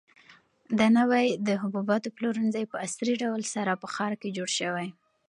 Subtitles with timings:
[0.77, 4.87] دا نوی د حبوباتو پلورنځی په عصري ډول سره په ښار کې جوړ شوی.